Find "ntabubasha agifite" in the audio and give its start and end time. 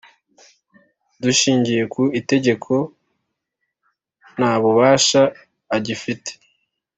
4.37-6.31